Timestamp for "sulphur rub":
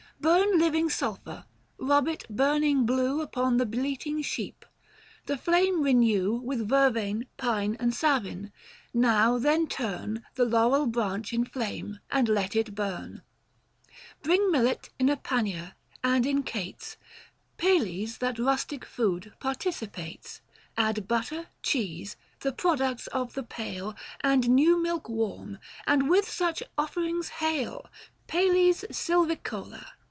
0.91-2.07